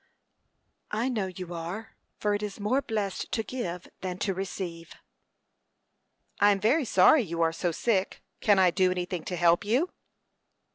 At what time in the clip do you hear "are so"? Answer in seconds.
7.43-7.71